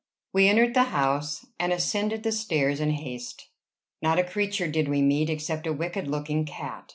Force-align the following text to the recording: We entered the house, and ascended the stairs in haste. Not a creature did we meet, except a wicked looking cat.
We 0.33 0.47
entered 0.49 0.73
the 0.73 0.85
house, 0.85 1.45
and 1.59 1.71
ascended 1.71 2.23
the 2.23 2.31
stairs 2.31 2.79
in 2.79 2.89
haste. 2.89 3.49
Not 4.01 4.17
a 4.17 4.23
creature 4.23 4.67
did 4.67 4.87
we 4.87 4.99
meet, 5.03 5.29
except 5.29 5.67
a 5.67 5.73
wicked 5.73 6.07
looking 6.07 6.43
cat. 6.43 6.89